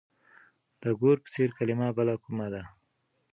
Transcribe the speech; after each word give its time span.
د 0.81 0.83
ګور 0.99 1.17
په 1.23 1.29
څېر 1.33 1.49
کلمه 1.57 1.87
بله 1.97 2.13
کومه 2.23 2.47
ده؟ 2.53 2.63